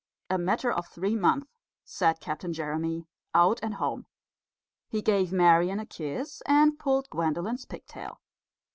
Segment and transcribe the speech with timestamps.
[0.31, 1.45] "A matter of three months,"
[1.83, 3.05] said Captain Jeremy,
[3.35, 4.07] "out and home."
[4.87, 8.19] He gave Marian a kiss and pulled Gwendolen's pigtail.